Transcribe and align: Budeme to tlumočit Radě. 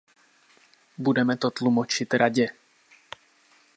Budeme 0.97 1.37
to 1.37 1.51
tlumočit 1.51 2.13
Radě. 2.13 2.47